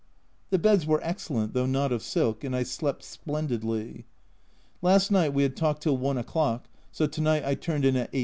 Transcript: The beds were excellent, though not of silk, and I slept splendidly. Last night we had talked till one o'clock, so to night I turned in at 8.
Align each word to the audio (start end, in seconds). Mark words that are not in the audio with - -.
The 0.49 0.57
beds 0.57 0.87
were 0.87 0.99
excellent, 1.03 1.53
though 1.53 1.67
not 1.67 1.91
of 1.91 2.01
silk, 2.01 2.43
and 2.43 2.55
I 2.55 2.63
slept 2.63 3.03
splendidly. 3.03 4.05
Last 4.81 5.11
night 5.11 5.31
we 5.31 5.43
had 5.43 5.55
talked 5.55 5.83
till 5.83 5.95
one 5.95 6.17
o'clock, 6.17 6.65
so 6.91 7.05
to 7.05 7.21
night 7.21 7.45
I 7.45 7.53
turned 7.53 7.85
in 7.85 7.95
at 7.95 8.09
8. 8.11 8.19